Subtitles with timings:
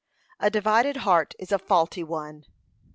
[0.39, 2.45] A divided heart is a faulty one.